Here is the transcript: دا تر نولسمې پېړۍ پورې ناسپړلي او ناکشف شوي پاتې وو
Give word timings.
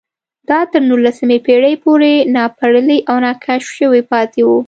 دا 0.49 0.59
تر 0.71 0.81
نولسمې 0.89 1.37
پېړۍ 1.45 1.75
پورې 1.83 2.11
ناسپړلي 2.35 2.99
او 3.09 3.15
ناکشف 3.25 3.69
شوي 3.79 4.01
پاتې 4.11 4.41
وو 4.47 4.57